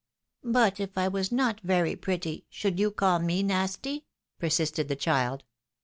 "But 0.43 0.79
if 0.79 0.97
I 0.97 1.07
was 1.07 1.31
not 1.31 1.61
very 1.61 1.95
pretty, 1.95 2.47
should 2.49 2.79
you 2.79 2.89
call 2.89 3.19
me 3.19 3.43
nasty?" 3.43 4.07
persisted 4.39 4.87
the 4.87 4.95
child. 4.95 5.43